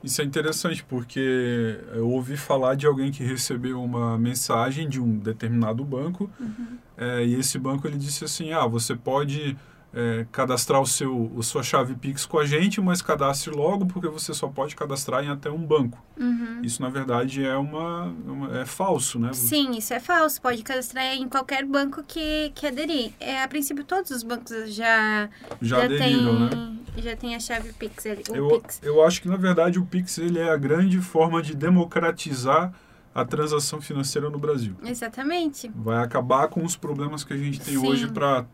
Isso 0.07 0.21
é 0.21 0.23
interessante 0.23 0.85
porque 0.85 1.81
eu 1.93 2.09
ouvi 2.09 2.37
falar 2.37 2.75
de 2.75 2.87
alguém 2.87 3.11
que 3.11 3.25
recebeu 3.25 3.83
uma 3.83 4.17
mensagem 4.17 4.87
de 4.87 5.01
um 5.01 5.17
determinado 5.17 5.83
banco 5.83 6.31
uhum. 6.39 6.77
é, 6.95 7.25
e 7.25 7.35
esse 7.35 7.59
banco 7.59 7.85
ele 7.85 7.97
disse 7.97 8.23
assim, 8.23 8.53
ah, 8.53 8.65
você 8.65 8.95
pode 8.95 9.57
é, 9.93 10.25
cadastrar 10.31 10.81
o 10.81 10.85
seu, 10.85 11.31
a 11.39 11.43
sua 11.43 11.63
chave 11.63 11.95
Pix 11.95 12.25
com 12.25 12.37
a 12.39 12.45
gente, 12.45 12.79
mas 12.81 13.01
cadastre 13.01 13.49
logo, 13.51 13.85
porque 13.87 14.07
você 14.07 14.33
só 14.33 14.47
pode 14.47 14.75
cadastrar 14.75 15.23
em 15.23 15.29
até 15.29 15.49
um 15.49 15.65
banco. 15.65 16.03
Uhum. 16.19 16.59
Isso, 16.61 16.81
na 16.81 16.89
verdade, 16.89 17.43
é, 17.45 17.55
uma, 17.55 18.05
uma- 18.25 18.59
é 18.59 18.65
falso, 18.65 19.17
né? 19.19 19.31
Sim, 19.33 19.71
isso 19.77 19.93
é 19.93 19.99
falso. 19.99 20.41
Pode 20.41 20.61
cadastrar 20.63 21.05
em 21.15 21.27
qualquer 21.29 21.63
banco 21.65 22.03
que, 22.07 22.51
que 22.53 22.67
aderir. 22.67 23.11
É, 23.19 23.41
a 23.41 23.47
princípio, 23.47 23.83
todos 23.83 24.11
os 24.11 24.23
bancos 24.23 24.73
já, 24.73 25.29
Já, 25.61 25.83
aderiram, 25.83 26.49
tem, 26.49 26.57
né? 26.59 26.75
já 26.97 27.15
tem 27.15 27.35
a 27.35 27.39
chave 27.39 27.71
Pix 27.73 28.05
ali. 28.05 28.23
Eu, 28.33 28.47
Pix. 28.61 28.79
eu 28.83 29.03
acho 29.03 29.21
que, 29.21 29.27
na 29.27 29.37
verdade, 29.37 29.79
o 29.79 29.85
Pix 29.85 30.17
ele 30.17 30.39
é 30.39 30.49
a 30.51 30.57
grande 30.57 30.99
forma 30.99 31.41
de 31.41 31.55
democratizar 31.55 32.73
a 33.17 33.25
transação 33.25 33.81
financeira 33.81 34.29
no 34.29 34.37
Brasil. 34.37 34.75
Exatamente. 34.83 35.71
Vai 35.75 36.03
acabar 36.03 36.47
com 36.49 36.63
os 36.63 36.75
problemas 36.75 37.23
que 37.23 37.33
a 37.33 37.37
gente 37.37 37.59
tem 37.59 37.75
Sim. 37.75 37.87
hoje 37.87 38.07
para 38.11 38.45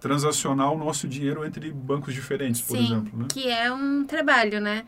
transacionar 0.00 0.72
o 0.72 0.76
nosso 0.76 1.06
dinheiro 1.06 1.46
entre 1.46 1.70
bancos 1.70 2.12
diferentes, 2.12 2.60
por 2.60 2.76
Sim, 2.76 2.86
exemplo. 2.86 3.18
Né? 3.20 3.26
que 3.28 3.48
é 3.48 3.72
um 3.72 4.04
trabalho, 4.04 4.60
né? 4.60 4.84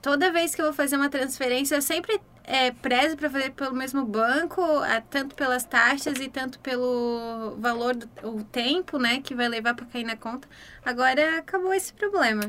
Toda 0.00 0.30
vez 0.30 0.54
que 0.54 0.60
eu 0.62 0.66
vou 0.66 0.72
fazer 0.72 0.94
uma 0.94 1.08
transferência, 1.08 1.74
eu 1.74 1.82
sempre 1.82 2.20
é, 2.44 2.70
prezo 2.70 3.16
para 3.16 3.28
fazer 3.28 3.50
pelo 3.50 3.74
mesmo 3.74 4.06
banco, 4.06 4.62
ah, 4.62 5.02
tanto 5.10 5.34
pelas 5.34 5.64
taxas 5.64 6.20
e 6.20 6.28
tanto 6.28 6.60
pelo 6.60 7.56
valor 7.58 7.96
do 7.96 8.08
o 8.22 8.44
tempo, 8.44 9.00
né, 9.00 9.20
que 9.20 9.34
vai 9.34 9.48
levar 9.48 9.74
para 9.74 9.84
cair 9.86 10.04
na 10.04 10.14
conta. 10.14 10.46
Agora 10.84 11.38
acabou 11.38 11.74
esse 11.74 11.92
problema. 11.92 12.42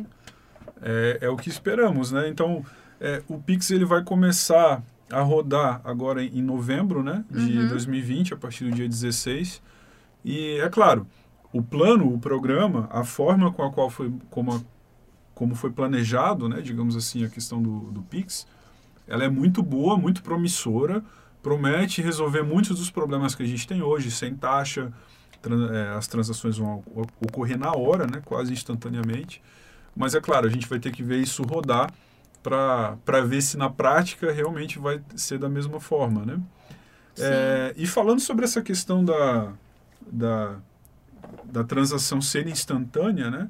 É, 0.83 1.17
é 1.21 1.29
o 1.29 1.35
que 1.35 1.49
esperamos, 1.49 2.11
né? 2.11 2.29
Então, 2.29 2.63
é, 3.01 3.23
o 3.27 3.39
Pix 3.39 3.71
ele 3.71 3.85
vai 3.85 4.03
começar 4.03 4.83
a 5.11 5.21
rodar 5.21 5.81
agora 5.83 6.23
em 6.23 6.41
novembro, 6.41 7.03
né? 7.03 7.23
De 7.29 7.59
Uhum. 7.59 7.67
2020, 7.67 8.33
a 8.33 8.37
partir 8.37 8.65
do 8.65 8.71
dia 8.71 8.87
16. 8.87 9.61
E, 10.23 10.57
é 10.61 10.69
claro, 10.69 11.07
o 11.53 11.61
plano, 11.61 12.13
o 12.13 12.19
programa, 12.19 12.87
a 12.91 13.03
forma 13.03 13.51
com 13.51 13.63
a 13.63 13.71
qual 13.71 13.89
foi, 13.89 14.13
como, 14.29 14.53
a- 14.53 14.61
como 15.33 15.55
foi 15.55 15.71
planejado, 15.71 16.49
né? 16.49 16.61
Digamos 16.61 16.95
assim, 16.95 17.23
a 17.25 17.29
questão 17.29 17.61
do, 17.61 17.79
do 17.91 18.01
Pix, 18.03 18.45
ela 19.07 19.23
é 19.23 19.29
muito 19.29 19.63
boa, 19.63 19.97
muito 19.97 20.21
promissora, 20.21 21.03
promete 21.41 22.01
resolver 22.01 22.43
muitos 22.43 22.77
dos 22.79 22.91
problemas 22.91 23.33
que 23.35 23.43
a 23.43 23.45
gente 23.45 23.67
tem 23.67 23.81
hoje, 23.81 24.11
sem 24.11 24.35
taxa, 24.35 24.91
é, 25.71 25.97
as 25.97 26.07
transações 26.07 26.57
vão 26.57 26.83
ocorrer 27.21 27.57
na 27.57 27.71
hora, 27.71 28.05
né? 28.05 28.21
Quase 28.25 28.51
instantaneamente. 28.53 29.41
Mas 29.95 30.13
é 30.15 30.21
claro, 30.21 30.47
a 30.47 30.49
gente 30.49 30.67
vai 30.67 30.79
ter 30.79 30.91
que 30.91 31.01
ver 31.01 31.19
isso 31.19 31.43
rodar 31.43 31.91
para 32.41 33.21
ver 33.25 33.41
se 33.41 33.57
na 33.57 33.69
prática 33.69 34.31
realmente 34.31 34.79
vai 34.79 35.01
ser 35.15 35.37
da 35.37 35.49
mesma 35.49 35.79
forma, 35.79 36.25
né? 36.25 36.39
É, 37.17 37.73
e 37.75 37.85
falando 37.85 38.19
sobre 38.19 38.45
essa 38.45 38.61
questão 38.61 39.03
da, 39.03 39.51
da, 40.09 40.55
da 41.43 41.63
transação 41.63 42.21
ser 42.21 42.47
instantânea, 42.47 43.29
né? 43.29 43.49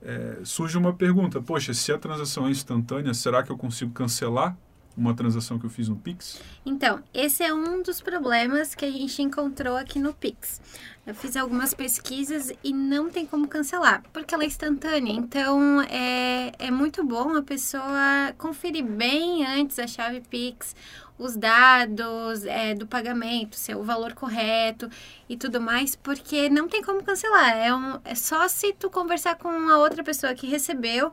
É, 0.00 0.38
surge 0.44 0.76
uma 0.76 0.92
pergunta, 0.92 1.40
poxa, 1.40 1.72
se 1.74 1.92
a 1.92 1.98
transação 1.98 2.46
é 2.46 2.50
instantânea, 2.50 3.14
será 3.14 3.42
que 3.42 3.52
eu 3.52 3.56
consigo 3.56 3.92
cancelar 3.92 4.56
uma 4.96 5.14
transação 5.14 5.58
que 5.58 5.66
eu 5.66 5.70
fiz 5.70 5.88
no 5.88 5.96
Pix? 5.96 6.40
Então, 6.64 7.02
esse 7.12 7.42
é 7.42 7.52
um 7.52 7.82
dos 7.82 8.00
problemas 8.00 8.74
que 8.74 8.84
a 8.84 8.90
gente 8.90 9.22
encontrou 9.22 9.76
aqui 9.76 9.98
no 9.98 10.12
Pix. 10.12 10.60
Eu 11.04 11.14
fiz 11.14 11.36
algumas 11.36 11.74
pesquisas 11.74 12.52
e 12.62 12.72
não 12.72 13.10
tem 13.10 13.26
como 13.26 13.48
cancelar, 13.48 14.02
porque 14.12 14.34
ela 14.34 14.44
é 14.44 14.46
instantânea. 14.46 15.12
Então, 15.12 15.82
é, 15.82 16.52
é 16.58 16.70
muito 16.70 17.04
bom 17.04 17.36
a 17.36 17.42
pessoa 17.42 18.32
conferir 18.38 18.84
bem 18.84 19.44
antes 19.44 19.78
a 19.78 19.86
chave 19.86 20.20
Pix, 20.20 20.76
os 21.22 21.36
dados 21.36 22.44
é, 22.44 22.74
do 22.74 22.86
pagamento, 22.86 23.56
se 23.56 23.72
é 23.72 23.76
o 23.76 23.82
valor 23.82 24.12
correto 24.12 24.90
e 25.28 25.36
tudo 25.36 25.60
mais, 25.60 25.94
porque 25.94 26.48
não 26.48 26.68
tem 26.68 26.82
como 26.82 27.02
cancelar. 27.02 27.56
É, 27.56 27.74
um, 27.74 27.98
é 28.04 28.14
só 28.14 28.48
se 28.48 28.72
tu 28.72 28.90
conversar 28.90 29.36
com 29.36 29.48
a 29.48 29.78
outra 29.78 30.02
pessoa 30.02 30.34
que 30.34 30.46
recebeu 30.46 31.10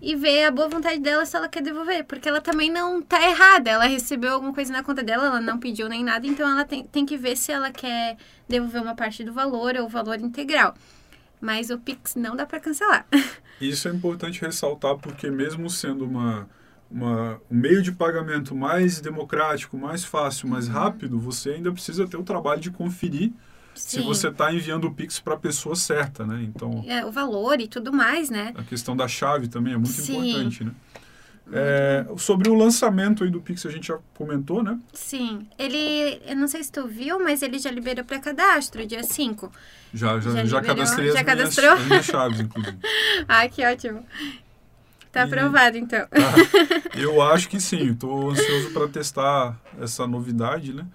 e 0.00 0.14
ver 0.14 0.44
a 0.44 0.50
boa 0.50 0.68
vontade 0.68 1.00
dela 1.00 1.24
se 1.24 1.36
ela 1.36 1.48
quer 1.48 1.62
devolver, 1.62 2.04
porque 2.04 2.28
ela 2.28 2.40
também 2.40 2.70
não 2.70 3.00
tá 3.00 3.22
errada. 3.28 3.70
Ela 3.70 3.86
recebeu 3.86 4.34
alguma 4.34 4.52
coisa 4.52 4.72
na 4.72 4.82
conta 4.82 5.02
dela, 5.02 5.26
ela 5.26 5.40
não 5.40 5.58
pediu 5.58 5.88
nem 5.88 6.04
nada, 6.04 6.26
então 6.26 6.48
ela 6.48 6.64
tem, 6.64 6.84
tem 6.84 7.06
que 7.06 7.16
ver 7.16 7.36
se 7.36 7.50
ela 7.50 7.70
quer 7.70 8.16
devolver 8.48 8.82
uma 8.82 8.94
parte 8.94 9.24
do 9.24 9.32
valor 9.32 9.76
ou 9.76 9.86
o 9.86 9.88
valor 9.88 10.20
integral. 10.20 10.74
Mas 11.40 11.70
o 11.70 11.78
Pix 11.78 12.14
não 12.14 12.34
dá 12.34 12.46
para 12.46 12.60
cancelar. 12.60 13.06
Isso 13.60 13.88
é 13.88 13.90
importante 13.90 14.40
ressaltar 14.40 14.96
porque 14.96 15.30
mesmo 15.30 15.68
sendo 15.70 16.04
uma, 16.04 16.48
uma, 16.90 17.40
um 17.50 17.56
meio 17.56 17.82
de 17.82 17.92
pagamento 17.92 18.54
mais 18.54 19.00
democrático, 19.00 19.76
mais 19.76 20.04
fácil, 20.04 20.48
mais 20.48 20.68
rápido, 20.68 21.18
você 21.18 21.50
ainda 21.50 21.72
precisa 21.72 22.06
ter 22.06 22.16
o 22.16 22.22
trabalho 22.22 22.60
de 22.60 22.70
conferir 22.70 23.32
se 23.74 24.00
você 24.00 24.28
está 24.28 24.52
enviando 24.54 24.86
o 24.86 24.90
Pix 24.94 25.20
para 25.20 25.34
a 25.34 25.36
pessoa 25.38 25.76
certa, 25.76 26.24
né? 26.26 26.42
Então, 26.42 26.82
É, 26.86 27.04
o 27.04 27.10
valor 27.10 27.60
e 27.60 27.68
tudo 27.68 27.92
mais, 27.92 28.30
né? 28.30 28.52
a 28.56 28.62
questão 28.62 28.96
da 28.96 29.06
chave 29.06 29.48
também 29.48 29.74
é 29.74 29.76
muito 29.76 29.90
Sim. 29.90 30.30
importante, 30.30 30.64
né? 30.64 30.72
É, 31.52 32.04
sobre 32.16 32.48
o 32.48 32.54
lançamento 32.54 33.22
aí 33.22 33.30
do 33.30 33.40
Pix, 33.40 33.64
a 33.66 33.70
gente 33.70 33.86
já 33.88 33.98
comentou, 34.14 34.64
né? 34.64 34.80
Sim. 34.92 35.46
Ele, 35.56 36.20
eu 36.26 36.34
não 36.34 36.48
sei 36.48 36.62
se 36.64 36.72
tu 36.72 36.88
viu, 36.88 37.20
mas 37.22 37.40
ele 37.40 37.58
já 37.58 37.70
liberou 37.70 38.04
para 38.04 38.18
cadastro, 38.18 38.84
dia 38.84 39.04
5. 39.04 39.52
Já, 39.94 40.18
já, 40.18 40.30
Já 40.30 40.44
já, 40.44 40.58
liberou? 40.60 40.62
cadastrei 40.62 41.06
Já 41.12 41.20
as, 41.20 41.24
minhas, 41.24 41.24
cadastrou? 41.38 41.72
as 41.74 41.86
minhas 41.86 42.04
chaves, 42.04 42.40
inclusive. 42.40 42.78
Ah, 43.28 43.48
que 43.48 43.64
ótimo. 43.64 44.04
Tá 45.16 45.22
aprovado, 45.22 45.78
então. 45.78 46.06
Ah, 46.12 46.98
eu 46.98 47.22
acho 47.22 47.48
que 47.48 47.58
sim, 47.58 47.92
estou 47.92 48.30
ansioso 48.30 48.70
para 48.72 48.86
testar 48.86 49.58
essa 49.80 50.06
novidade, 50.06 50.74
né? 50.74 50.86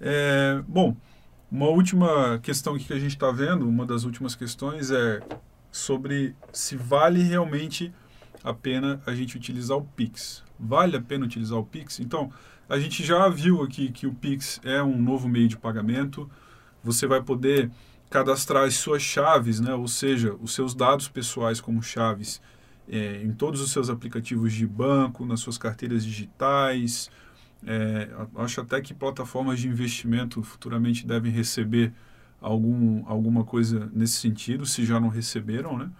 É, 0.00 0.62
bom, 0.66 0.96
uma 1.50 1.66
última 1.66 2.38
questão 2.42 2.78
que 2.78 2.90
a 2.92 2.98
gente 2.98 3.12
está 3.12 3.30
vendo, 3.30 3.68
uma 3.68 3.84
das 3.84 4.04
últimas 4.04 4.34
questões 4.34 4.90
é 4.90 5.20
sobre 5.70 6.34
se 6.50 6.76
vale 6.76 7.22
realmente 7.22 7.92
a 8.42 8.54
pena 8.54 9.02
a 9.04 9.14
gente 9.14 9.36
utilizar 9.36 9.76
o 9.76 9.84
Pix. 9.84 10.42
Vale 10.58 10.96
a 10.96 11.00
pena 11.00 11.26
utilizar 11.26 11.58
o 11.58 11.64
Pix? 11.64 12.00
Então, 12.00 12.32
a 12.68 12.78
gente 12.78 13.04
já 13.04 13.28
viu 13.28 13.62
aqui 13.62 13.90
que 13.90 14.06
o 14.06 14.14
Pix 14.14 14.60
é 14.64 14.82
um 14.82 15.00
novo 15.00 15.28
meio 15.28 15.48
de 15.48 15.58
pagamento. 15.58 16.30
Você 16.82 17.06
vai 17.06 17.22
poder 17.22 17.70
cadastrar 18.08 18.64
as 18.64 18.76
suas 18.76 19.02
chaves, 19.02 19.60
né? 19.60 19.74
ou 19.74 19.88
seja, 19.88 20.34
os 20.40 20.54
seus 20.54 20.74
dados 20.74 21.08
pessoais 21.08 21.60
como 21.60 21.82
chaves 21.82 22.40
é, 22.90 23.22
em 23.22 23.32
todos 23.32 23.60
os 23.60 23.70
seus 23.70 23.90
aplicativos 23.90 24.52
de 24.52 24.66
banco, 24.66 25.24
nas 25.24 25.40
suas 25.40 25.58
carteiras 25.58 26.04
digitais. 26.04 27.10
É, 27.66 28.08
acho 28.36 28.60
até 28.60 28.80
que 28.80 28.94
plataformas 28.94 29.60
de 29.60 29.68
investimento 29.68 30.42
futuramente 30.42 31.06
devem 31.06 31.30
receber 31.30 31.92
algum, 32.40 33.04
alguma 33.06 33.44
coisa 33.44 33.90
nesse 33.92 34.14
sentido, 34.14 34.64
se 34.64 34.84
já 34.84 34.98
não 35.00 35.08
receberam, 35.08 35.76
né? 35.76 35.90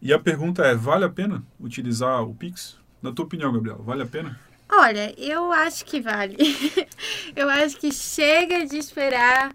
E 0.00 0.12
a 0.12 0.18
pergunta 0.18 0.64
é, 0.64 0.74
vale 0.74 1.04
a 1.04 1.08
pena 1.08 1.42
utilizar 1.58 2.22
o 2.22 2.34
Pix? 2.34 2.78
Na 3.02 3.12
tua 3.12 3.24
opinião, 3.24 3.52
Gabriel, 3.52 3.82
vale 3.82 4.02
a 4.02 4.06
pena? 4.06 4.38
Olha, 4.68 5.14
eu 5.18 5.52
acho 5.52 5.84
que 5.84 6.00
vale. 6.00 6.36
eu 7.34 7.48
acho 7.48 7.76
que 7.78 7.92
chega 7.92 8.66
de 8.66 8.76
esperar 8.76 9.52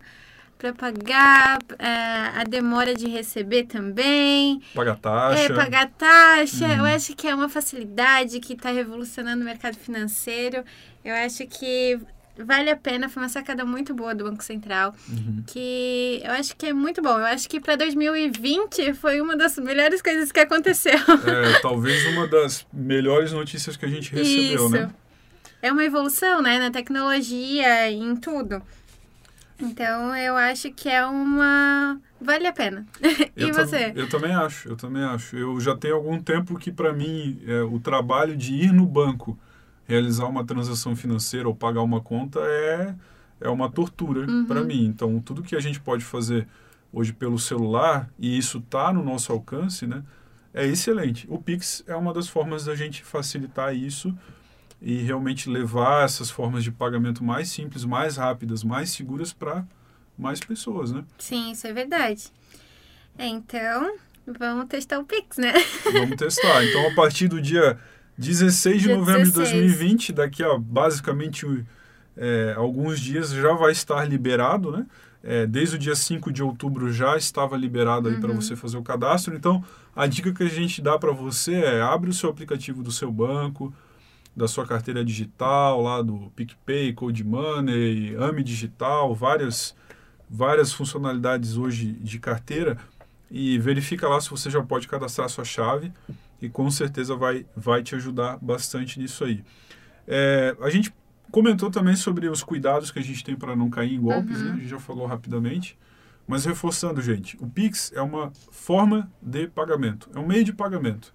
para 0.61 0.73
pagar, 0.73 1.57
é, 1.79 2.39
a 2.39 2.43
demora 2.47 2.93
de 2.93 3.09
receber 3.09 3.63
também. 3.63 4.61
Paga 4.75 4.95
taxa? 4.95 5.41
É, 5.41 5.49
pagar 5.49 5.89
taxa. 5.89 6.67
Uhum. 6.67 6.77
Eu 6.77 6.85
acho 6.85 7.15
que 7.15 7.27
é 7.27 7.33
uma 7.33 7.49
facilidade 7.49 8.39
que 8.39 8.53
está 8.53 8.69
revolucionando 8.69 9.41
o 9.41 9.45
mercado 9.45 9.75
financeiro. 9.75 10.63
Eu 11.03 11.15
acho 11.15 11.47
que 11.47 11.99
vale 12.37 12.69
a 12.69 12.75
pena. 12.75 13.09
Foi 13.09 13.23
uma 13.23 13.29
sacada 13.29 13.65
muito 13.65 13.95
boa 13.95 14.13
do 14.13 14.25
Banco 14.25 14.43
Central. 14.43 14.93
Uhum. 15.09 15.43
Que 15.47 16.21
eu 16.23 16.31
acho 16.33 16.55
que 16.55 16.67
é 16.67 16.73
muito 16.73 17.01
bom. 17.01 17.17
Eu 17.17 17.25
acho 17.25 17.49
que 17.49 17.59
para 17.59 17.75
2020 17.75 18.93
foi 18.93 19.19
uma 19.19 19.35
das 19.35 19.57
melhores 19.57 19.99
coisas 19.99 20.31
que 20.31 20.39
aconteceu. 20.39 20.93
É, 21.25 21.59
talvez 21.59 22.05
uma 22.05 22.27
das 22.27 22.67
melhores 22.71 23.31
notícias 23.31 23.75
que 23.75 23.85
a 23.85 23.87
gente 23.87 24.13
recebeu, 24.13 24.65
Isso. 24.65 24.69
né? 24.69 24.91
É 25.59 25.71
uma 25.71 25.83
evolução, 25.83 26.39
né? 26.41 26.59
Na 26.59 26.69
tecnologia, 26.69 27.89
em 27.89 28.15
tudo. 28.15 28.61
Então, 29.61 30.15
eu 30.15 30.35
acho 30.35 30.71
que 30.71 30.89
é 30.89 31.05
uma... 31.05 31.99
Vale 32.19 32.47
a 32.47 32.53
pena. 32.53 32.85
e 33.35 33.43
Eu 33.43 33.53
você? 33.53 33.91
eu 33.95 34.07
também 34.09 34.33
acho, 34.33 34.69
eu 34.69 34.75
também 34.75 35.03
acho. 35.03 35.35
Eu 35.37 35.59
já 35.59 35.75
tenho 35.75 35.95
algum 35.95 36.19
tempo 36.19 36.57
que, 36.57 36.71
para 36.71 36.93
mim, 36.93 37.41
é, 37.47 37.61
o 37.61 37.79
trabalho 37.79 38.35
de 38.35 38.53
ir 38.53 38.71
no 38.71 38.85
banco, 38.85 39.37
realizar 39.87 40.25
uma 40.27 40.43
transação 40.45 40.95
financeira 40.95 41.47
ou 41.47 41.55
pagar 41.55 41.81
uma 41.81 41.99
conta 42.01 42.39
é, 42.41 42.95
é 43.41 43.49
uma 43.49 43.69
tortura 43.69 44.21
Uhum. 44.29 44.45
para 44.45 44.63
mim. 44.63 44.85
Então, 44.85 45.19
tudo 45.19 45.41
que 45.43 45.55
a 45.55 45.59
gente 45.59 45.79
pode 45.79 46.03
fazer 46.03 46.47
hoje 46.93 47.13
pelo 47.13 47.39
celular, 47.39 48.09
e 48.19 48.37
isso 48.37 48.57
está 48.59 48.91
no 48.93 49.03
nosso 49.03 49.31
alcance, 49.31 49.87
né, 49.87 50.03
é 50.53 50.65
excelente. 50.67 51.25
O 51.29 51.39
Pix 51.41 51.83
é 51.87 51.95
uma 51.95 52.13
das 52.13 52.27
formas 52.27 52.65
da 52.65 52.75
gente 52.75 53.01
facilitar 53.03 53.73
isso 53.75 54.13
e 54.81 54.97
realmente 54.97 55.49
levar 55.49 56.05
essas 56.05 56.29
formas 56.29 56.63
de 56.63 56.71
pagamento 56.71 57.23
mais 57.23 57.49
simples, 57.49 57.85
mais 57.85 58.17
rápidas, 58.17 58.63
mais 58.63 58.89
seguras 58.89 59.31
para 59.31 59.63
mais 60.17 60.39
pessoas, 60.39 60.91
né? 60.91 61.03
Sim, 61.17 61.51
isso 61.51 61.67
é 61.67 61.73
verdade. 61.73 62.31
É, 63.17 63.27
então, 63.27 63.95
vamos 64.25 64.67
testar 64.67 64.99
o 64.99 65.05
Pix, 65.05 65.37
né? 65.37 65.53
Vamos 65.91 66.15
testar. 66.15 66.63
Então, 66.63 66.87
a 66.87 66.95
partir 66.95 67.27
do 67.27 67.41
dia 67.41 67.77
16 68.17 68.81
de 68.81 68.87
Dia 68.87 68.97
novembro 68.97 69.23
de 69.23 69.31
16. 69.31 69.51
2020, 69.51 70.13
daqui 70.13 70.43
a 70.43 70.57
basicamente 70.57 71.45
é, 72.15 72.53
alguns 72.55 72.99
dias 72.99 73.31
já 73.31 73.53
vai 73.53 73.71
estar 73.71 74.03
liberado, 74.07 74.71
né? 74.71 74.85
É, 75.23 75.45
desde 75.45 75.75
o 75.75 75.79
dia 75.79 75.95
5 75.95 76.31
de 76.31 76.41
outubro 76.41 76.91
já 76.91 77.15
estava 77.15 77.55
liberado 77.55 78.09
aí 78.09 78.19
para 78.19 78.33
você 78.33 78.55
fazer 78.55 78.77
o 78.77 78.83
cadastro. 78.83 79.35
Então, 79.35 79.63
a 79.95 80.07
dica 80.07 80.33
que 80.33 80.41
a 80.41 80.49
gente 80.49 80.81
dá 80.81 80.97
para 80.97 81.11
você 81.11 81.53
é 81.55 81.81
abre 81.81 82.09
o 82.09 82.13
seu 82.13 82.29
aplicativo 82.29 82.81
do 82.81 82.91
seu 82.91 83.11
banco, 83.11 83.71
da 84.35 84.47
sua 84.47 84.65
carteira 84.65 85.03
digital, 85.03 85.81
lá 85.81 86.01
do 86.01 86.31
PicPay, 86.35 86.93
Code 86.93 87.23
Money, 87.23 88.15
AME 88.15 88.43
Digital, 88.43 89.13
várias, 89.13 89.75
várias 90.29 90.71
funcionalidades 90.71 91.57
hoje 91.57 91.91
de 91.93 92.19
carteira 92.19 92.77
e 93.29 93.57
verifica 93.59 94.07
lá 94.07 94.19
se 94.19 94.29
você 94.29 94.49
já 94.49 94.61
pode 94.61 94.87
cadastrar 94.87 95.29
sua 95.29 95.45
chave 95.45 95.91
e 96.41 96.49
com 96.49 96.69
certeza 96.71 97.15
vai, 97.15 97.45
vai 97.55 97.83
te 97.83 97.95
ajudar 97.95 98.37
bastante 98.41 98.99
nisso 98.99 99.23
aí. 99.23 99.43
É, 100.07 100.55
a 100.61 100.69
gente 100.69 100.93
comentou 101.31 101.69
também 101.69 101.95
sobre 101.95 102.27
os 102.27 102.43
cuidados 102.43 102.91
que 102.91 102.99
a 102.99 103.03
gente 103.03 103.23
tem 103.23 103.35
para 103.35 103.55
não 103.55 103.69
cair 103.69 103.93
em 103.93 104.01
golpes, 104.01 104.37
uhum. 104.37 104.45
né? 104.45 104.51
A 104.51 104.55
gente 104.55 104.67
já 104.67 104.79
falou 104.79 105.05
rapidamente. 105.05 105.77
Mas 106.27 106.45
reforçando, 106.45 107.01
gente, 107.01 107.35
o 107.41 107.47
Pix 107.47 107.91
é 107.93 108.01
uma 108.01 108.31
forma 108.51 109.11
de 109.21 109.47
pagamento, 109.47 110.09
é 110.13 110.19
um 110.19 110.25
meio 110.25 110.43
de 110.43 110.53
pagamento. 110.53 111.13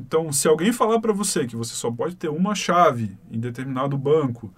Então, 0.00 0.32
se 0.32 0.48
alguém 0.48 0.72
falar 0.72 0.98
para 0.98 1.12
você 1.12 1.46
que 1.46 1.54
você 1.54 1.74
só 1.74 1.90
pode 1.90 2.16
ter 2.16 2.30
uma 2.30 2.54
chave 2.54 3.18
em 3.30 3.38
determinado 3.38 3.98
banco, 3.98 4.50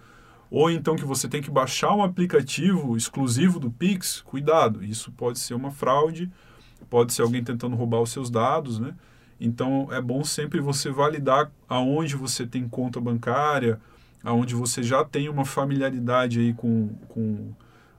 ou 0.49 0.71
então 0.71 0.95
que 0.95 1.05
você 1.05 1.29
tem 1.29 1.43
que 1.43 1.51
baixar 1.51 1.93
um 1.97 2.03
aplicativo 2.05 2.97
exclusivo 2.97 3.59
do 3.59 3.69
Pix, 3.69 4.21
cuidado, 4.21 4.85
isso 4.85 5.11
pode 5.11 5.41
ser 5.41 5.55
uma 5.55 5.73
fraude, 5.73 6.31
pode 6.89 7.13
ser 7.13 7.23
alguém 7.23 7.43
tentando 7.43 7.75
roubar 7.75 8.01
os 8.01 8.11
seus 8.11 8.31
dados, 8.31 8.79
né? 8.79 8.95
Então, 9.41 9.89
é 9.91 10.01
bom 10.01 10.23
sempre 10.23 10.61
você 10.61 10.91
validar 10.91 11.51
aonde 11.69 12.15
você 12.15 12.47
tem 12.47 12.69
conta 12.69 13.01
bancária, 13.01 13.81
aonde 14.23 14.55
você 14.55 14.81
já 14.81 15.05
tem 15.05 15.29
uma 15.29 15.45
familiaridade 15.45 16.39
aí 16.39 16.55
com, 16.55 16.91
com 17.09 17.51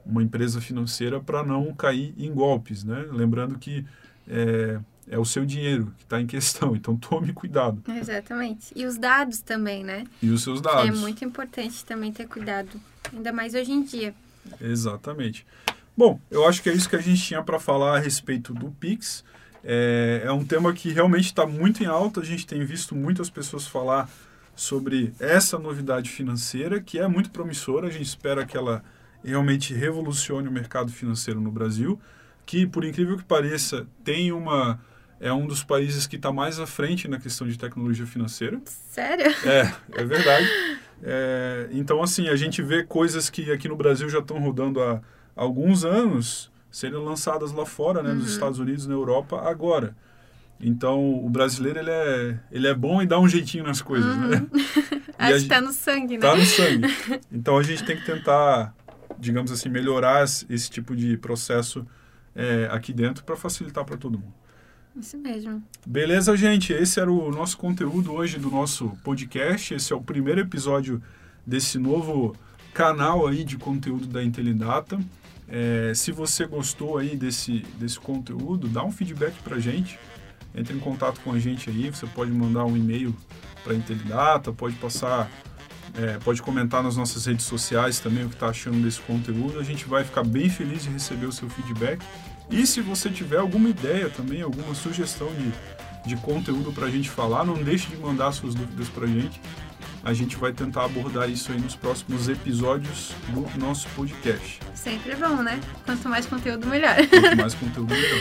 uma 0.05 0.23
empresa 0.23 0.61
financeira 0.61 1.19
para 1.19 1.43
não 1.43 1.73
cair 1.73 2.13
em 2.17 2.33
golpes, 2.33 2.85
né? 2.85 3.05
Lembrando 3.11 3.59
que 3.59 3.85
é, 4.29 4.79
é 5.09 5.17
o 5.17 5.25
seu 5.25 5.45
dinheiro 5.45 5.93
que 5.97 6.03
está 6.03 6.19
em 6.21 6.27
questão, 6.27 6.75
então 6.77 6.95
tome 6.95 7.33
cuidado. 7.33 7.81
Exatamente. 7.87 8.71
E 8.75 8.85
os 8.85 8.97
dados 8.97 9.41
também, 9.41 9.83
né? 9.83 10.05
E 10.21 10.29
os 10.29 10.43
seus 10.43 10.61
dados. 10.61 10.87
É 10.87 10.91
muito 10.91 11.23
importante 11.23 11.83
também 11.85 12.11
ter 12.11 12.27
cuidado, 12.27 12.79
ainda 13.11 13.31
mais 13.31 13.53
hoje 13.53 13.71
em 13.71 13.83
dia. 13.83 14.13
Exatamente. 14.59 15.45
Bom, 15.95 16.19
eu 16.31 16.47
acho 16.47 16.61
que 16.61 16.69
é 16.69 16.73
isso 16.73 16.89
que 16.89 16.95
a 16.95 17.01
gente 17.01 17.21
tinha 17.21 17.43
para 17.43 17.59
falar 17.59 17.97
a 17.97 17.99
respeito 17.99 18.53
do 18.53 18.71
Pix. 18.71 19.23
É, 19.63 20.23
é 20.25 20.31
um 20.31 20.43
tema 20.43 20.73
que 20.73 20.89
realmente 20.91 21.25
está 21.25 21.45
muito 21.45 21.83
em 21.83 21.85
alta, 21.85 22.19
a 22.19 22.25
gente 22.25 22.45
tem 22.45 22.65
visto 22.65 22.95
muitas 22.95 23.29
pessoas 23.29 23.65
falar 23.65 24.09
sobre 24.55 25.13
essa 25.19 25.57
novidade 25.57 26.09
financeira, 26.09 26.81
que 26.81 26.99
é 26.99 27.07
muito 27.07 27.31
promissora, 27.31 27.87
a 27.87 27.91
gente 27.91 28.05
espera 28.05 28.45
que 28.45 28.57
ela 28.57 28.83
realmente 29.23 29.73
revolucione 29.73 30.47
o 30.47 30.51
mercado 30.51 30.91
financeiro 30.91 31.39
no 31.39 31.51
Brasil, 31.51 31.99
que, 32.45 32.67
por 32.67 32.83
incrível 32.83 33.17
que 33.17 33.23
pareça, 33.23 33.87
tem 34.03 34.31
uma 34.31 34.79
é 35.23 35.31
um 35.31 35.47
dos 35.47 35.63
países 35.63 36.05
que 36.05 36.17
está 36.17 36.33
mais 36.33 36.59
à 36.59 36.67
frente 36.67 37.07
na 37.07 37.17
questão 37.17 37.47
de 37.47 37.57
tecnologia 37.57 38.05
financeira. 38.05 38.59
Sério? 38.65 39.33
É, 39.45 39.73
é 39.93 40.03
verdade. 40.03 40.45
É, 41.01 41.69
então, 41.71 42.03
assim, 42.03 42.27
a 42.27 42.35
gente 42.35 42.61
vê 42.61 42.83
coisas 42.83 43.29
que 43.29 43.49
aqui 43.49 43.69
no 43.69 43.77
Brasil 43.77 44.09
já 44.09 44.19
estão 44.19 44.37
rodando 44.37 44.81
há 44.81 44.99
alguns 45.33 45.85
anos 45.85 46.51
serem 46.69 46.99
lançadas 46.99 47.53
lá 47.53 47.65
fora, 47.65 48.03
né, 48.03 48.09
uhum. 48.09 48.17
nos 48.17 48.33
Estados 48.33 48.59
Unidos, 48.59 48.85
na 48.85 48.93
Europa, 48.93 49.41
agora. 49.49 49.95
Então, 50.59 51.15
o 51.23 51.29
brasileiro, 51.29 51.79
ele 51.79 51.91
é, 51.91 52.39
ele 52.51 52.67
é 52.67 52.73
bom 52.73 53.01
e 53.01 53.05
dá 53.05 53.17
um 53.17 53.27
jeitinho 53.27 53.63
nas 53.63 53.81
coisas, 53.81 54.17
né? 54.17 54.25
uhum. 54.25 54.29
né? 54.29 54.47
Acho 55.17 55.35
que 55.35 55.41
está 55.43 55.61
no 55.61 55.71
sangue, 55.71 56.17
né? 56.17 56.25
Está 56.25 56.35
no 56.35 56.45
sangue. 56.45 57.21
Então, 57.31 57.57
a 57.57 57.63
gente 57.63 57.85
tem 57.85 57.95
que 57.95 58.05
tentar, 58.05 58.75
digamos 59.17 59.53
assim, 59.53 59.69
melhorar 59.69 60.25
esse 60.25 60.69
tipo 60.69 60.93
de 60.93 61.15
processo 61.15 61.87
é, 62.35 62.67
aqui 62.69 62.91
dentro 62.91 63.23
para 63.23 63.37
facilitar 63.37 63.85
para 63.85 63.95
todo 63.95 64.19
mundo. 64.19 64.42
Isso 64.95 65.17
mesmo. 65.17 65.63
Beleza, 65.85 66.35
gente? 66.37 66.71
Esse 66.71 66.99
era 66.99 67.11
o 67.11 67.31
nosso 67.31 67.57
conteúdo 67.57 68.13
hoje 68.13 68.37
do 68.37 68.51
nosso 68.51 68.89
podcast. 69.03 69.73
Esse 69.73 69.91
é 69.91 69.95
o 69.95 70.01
primeiro 70.01 70.41
episódio 70.41 71.01
desse 71.45 71.79
novo 71.79 72.35
canal 72.73 73.27
aí 73.27 73.43
de 73.43 73.57
conteúdo 73.57 74.05
da 74.07 74.23
Intelidata. 74.23 74.99
É, 75.47 75.93
se 75.95 76.11
você 76.11 76.45
gostou 76.45 76.97
aí 76.97 77.15
desse, 77.15 77.59
desse 77.79 77.99
conteúdo, 77.99 78.67
dá 78.67 78.83
um 78.83 78.91
feedback 78.91 79.33
para 79.43 79.59
gente. 79.59 79.99
Entre 80.55 80.75
em 80.75 80.79
contato 80.79 81.19
com 81.21 81.31
a 81.31 81.39
gente 81.39 81.69
aí. 81.69 81.89
Você 81.89 82.05
pode 82.05 82.31
mandar 82.31 82.65
um 82.65 82.77
e-mail 82.77 83.15
para 83.63 83.73
Intelidata, 83.73 84.53
pode 84.53 84.75
passar 84.75 85.29
é, 85.95 86.17
pode 86.19 86.41
comentar 86.41 86.81
nas 86.81 86.97
nossas 86.97 87.25
redes 87.25 87.45
sociais 87.45 87.99
também 87.99 88.25
o 88.25 88.29
que 88.29 88.35
está 88.35 88.47
achando 88.47 88.81
desse 88.81 88.99
conteúdo. 89.01 89.59
A 89.59 89.63
gente 89.63 89.85
vai 89.85 90.03
ficar 90.03 90.23
bem 90.23 90.49
feliz 90.49 90.83
de 90.83 90.89
receber 90.89 91.27
o 91.27 91.31
seu 91.31 91.49
feedback. 91.49 92.03
E 92.49 92.65
se 92.67 92.81
você 92.81 93.09
tiver 93.09 93.37
alguma 93.37 93.69
ideia 93.69 94.09
também, 94.09 94.41
alguma 94.41 94.75
sugestão 94.75 95.27
de, 95.33 95.51
de 96.09 96.15
conteúdo 96.21 96.71
para 96.71 96.85
a 96.87 96.89
gente 96.89 97.09
falar, 97.09 97.43
não 97.43 97.55
deixe 97.55 97.87
de 97.87 97.97
mandar 97.97 98.31
suas 98.31 98.53
dúvidas 98.53 98.89
para 98.89 99.05
a 99.05 99.07
gente. 99.07 99.39
A 100.03 100.13
gente 100.13 100.35
vai 100.35 100.51
tentar 100.51 100.83
abordar 100.83 101.29
isso 101.29 101.51
aí 101.51 101.59
nos 101.59 101.75
próximos 101.75 102.27
episódios 102.27 103.11
do 103.29 103.47
nosso 103.57 103.87
podcast. 103.95 104.59
Sempre 104.75 105.15
bom, 105.15 105.37
né? 105.41 105.59
Quanto 105.85 106.09
mais 106.09 106.25
conteúdo, 106.25 106.67
melhor. 106.67 106.95
Quanto 107.07 107.37
mais 107.37 107.53
conteúdo, 107.53 107.93
melhor. 107.93 108.19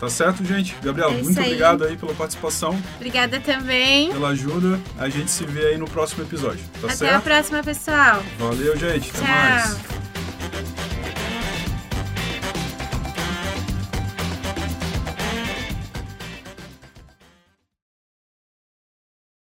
Tá 0.00 0.08
certo, 0.08 0.42
gente? 0.42 0.74
Gabriel, 0.82 1.10
é 1.10 1.22
muito 1.22 1.38
aí. 1.38 1.44
obrigado 1.48 1.84
aí 1.84 1.94
pela 1.94 2.14
participação. 2.14 2.74
Obrigada 2.96 3.38
também. 3.38 4.10
Pela 4.10 4.28
ajuda. 4.30 4.80
A 4.98 5.10
gente 5.10 5.30
se 5.30 5.44
vê 5.44 5.66
aí 5.66 5.76
no 5.76 5.84
próximo 5.84 6.22
episódio. 6.24 6.64
Tá 6.80 6.86
Até 6.86 6.96
certo? 6.96 7.16
a 7.16 7.20
próxima, 7.20 7.62
pessoal. 7.62 8.22
Valeu, 8.38 8.74
gente. 8.78 9.10
Até 9.10 9.18
Tchau. 9.18 9.26
mais. 9.28 9.99